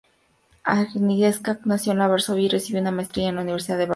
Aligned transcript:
Agnieszka 0.63 1.59
nació 1.63 1.91
en 1.91 1.99
Varsovia 1.99 2.45
y 2.45 2.49
recibió 2.49 2.81
una 2.81 2.89
maestría 2.89 3.29
en 3.29 3.35
la 3.35 3.43
Universidad 3.43 3.77
de 3.77 3.83
Varsovia. 3.85 3.89